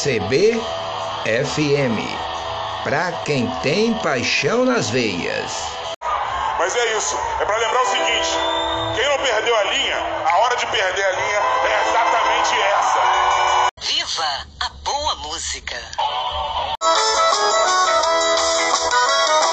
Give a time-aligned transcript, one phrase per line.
[0.00, 0.60] CBFM,
[2.84, 5.52] para quem tem paixão nas veias.
[6.56, 8.28] Mas é isso, é para lembrar o seguinte:
[8.94, 13.00] quem não perdeu a linha, a hora de perder a linha é exatamente essa.
[13.80, 15.76] Viva a boa música!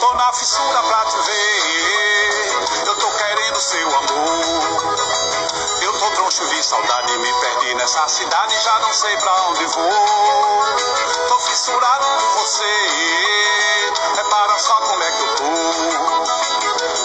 [0.00, 4.78] Tô na fissura pra te ver, eu tô querendo seu amor.
[5.82, 10.17] Eu tô troncho de saudade, me perdi nessa cidade, já não sei pra onde vou.
[11.78, 12.64] Por você,
[14.16, 15.44] repara só como é que eu tô.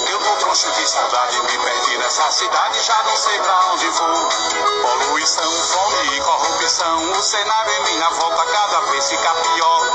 [0.10, 4.30] Eu tô troncho de saudade, me perdi nessa cidade, já não sei pra onde vou.
[4.82, 9.94] Poluição, fome e corrupção, o cenário em minha volta cada vez fica pior.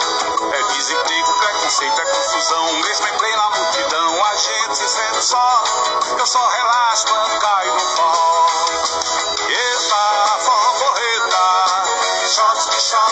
[0.52, 5.65] É desemprego, preconceito, é confusão, mesmo em plena multidão, a gente vendo só.
[6.16, 7.38] Eu só relaxo quando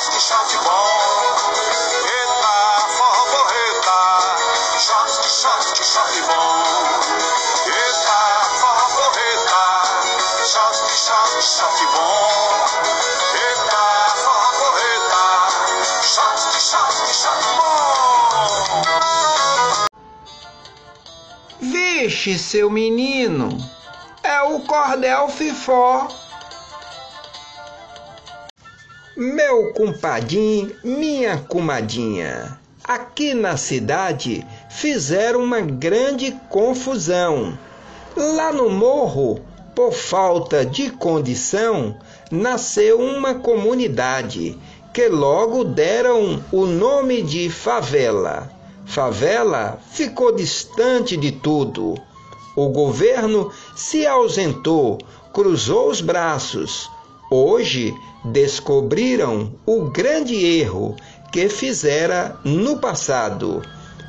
[0.06, 0.87] shot, que shot bom.
[2.06, 2.55] Eita,
[2.97, 3.98] forró porreta,
[4.78, 6.62] shot, que shot, que shot bom.
[7.67, 8.20] Eita,
[8.61, 9.62] forró porreta,
[10.44, 12.28] shot, que shot, que shot bom.
[13.34, 13.84] Eita,
[14.22, 15.25] forró porreta,
[16.03, 17.75] shot, que shot, que shot bom.
[21.61, 23.48] Vixe, seu menino,
[24.22, 26.25] é o cordel fifó.
[29.19, 37.59] Meu compadinho, minha comadinha, aqui na cidade fizeram uma grande confusão.
[38.14, 39.41] Lá no morro,
[39.75, 41.97] por falta de condição,
[42.31, 44.59] nasceu uma comunidade
[44.92, 48.50] que logo deram o nome de favela.
[48.84, 51.94] Favela ficou distante de tudo.
[52.55, 54.98] O governo se ausentou,
[55.33, 56.91] cruzou os braços.
[57.30, 57.92] Hoje
[58.24, 60.94] descobriram o grande erro
[61.32, 63.62] que fizera no passado.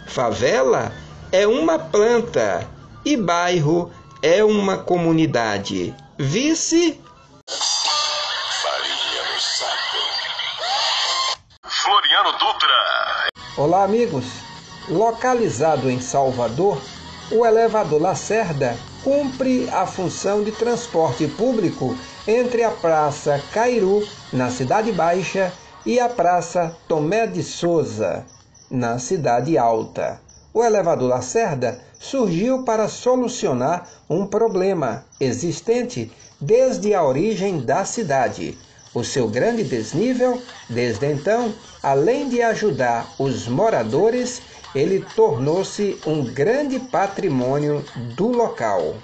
[0.07, 0.93] Favela
[1.31, 2.67] é uma planta
[3.03, 3.91] e bairro
[4.21, 5.95] é uma comunidade.
[6.19, 7.01] Vice
[11.65, 13.29] Floriano Dutra.
[13.57, 14.25] Olá, amigos!
[14.87, 16.79] Localizado em Salvador,
[17.31, 18.77] o elevador Lacerda
[19.07, 21.95] cumpre a função de transporte público
[22.27, 25.53] entre a Praça Cairu, na Cidade Baixa,
[25.85, 28.25] e a Praça Tomé de Souza,
[28.69, 30.19] na Cidade Alta.
[30.53, 38.57] O elevador Lacerda surgiu para solucionar um problema existente desde a origem da cidade.
[38.93, 44.41] O seu grande desnível, desde então, além de ajudar os moradores,
[44.77, 47.83] ele tornou-se um grande patrimônio
[48.15, 48.95] do local.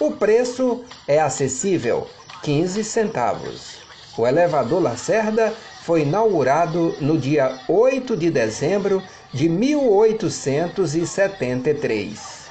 [0.00, 2.08] O preço é acessível,
[2.42, 3.74] 15 centavos.
[4.16, 12.43] O elevador Lacerda foi inaugurado no dia 8 de dezembro de 1873.